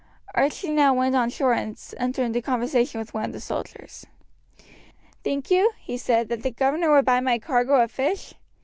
Archie 0.33 0.71
now 0.71 0.95
went 0.95 1.15
on 1.15 1.29
shore 1.29 1.53
and 1.53 1.79
entered 1.97 2.23
into 2.23 2.41
conversation 2.41 2.97
with 2.97 3.13
one 3.13 3.25
of 3.25 3.33
the 3.33 3.39
soldiers. 3.39 4.03
"Think 5.23 5.51
you," 5.51 5.73
he 5.77 5.95
said, 5.95 6.27
"that 6.29 6.41
the 6.41 6.49
governor 6.49 6.89
would 6.95 7.05
buy 7.05 7.19
my 7.19 7.37
cargo 7.37 7.75
of 7.79 7.91
fish. 7.91 8.33